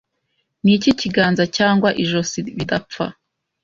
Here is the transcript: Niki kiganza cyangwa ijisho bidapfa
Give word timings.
Niki 0.63 0.89
kiganza 0.99 1.43
cyangwa 1.57 1.89
ijisho 2.03 2.39
bidapfa 2.57 3.05